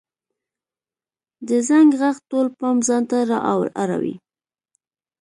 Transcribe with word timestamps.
د 1.47 1.49
زنګ 1.67 1.89
ږغ 1.99 2.15
ټول 2.29 2.47
پام 2.59 2.77
ځانته 2.87 3.17
را 3.29 3.39
اړوي. 3.81 4.15